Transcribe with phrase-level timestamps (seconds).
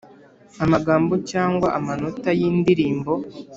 [0.63, 3.11] Amagambo cyangwa amanota y indirimbo